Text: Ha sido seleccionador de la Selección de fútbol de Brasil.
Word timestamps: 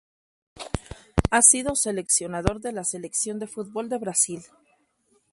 Ha 1.29 1.43
sido 1.43 1.75
seleccionador 1.75 2.59
de 2.59 2.71
la 2.71 2.83
Selección 2.83 3.37
de 3.37 3.45
fútbol 3.45 3.87
de 3.87 3.99
Brasil. 3.99 4.41